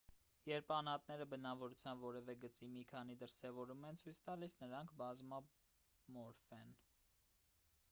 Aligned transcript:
երբ 0.51 0.71
անհատները 0.75 1.27
բնավորության 1.33 2.01
որևէ 2.05 2.35
գծի 2.45 2.69
մի 2.79 2.85
քանի 2.93 3.17
դրսևորում 3.25 3.87
են 3.91 4.01
ցույց 4.05 4.23
տալիս 4.31 4.57
նրանք 4.65 4.97
բազմամորֆ 5.05 6.43
են 6.61 6.77